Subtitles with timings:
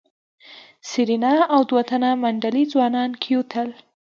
[0.89, 3.69] سېرېنا او دوه تنه منډلي ځوانان کېوتل.